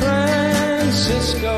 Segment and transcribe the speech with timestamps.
[0.00, 1.57] Francisco.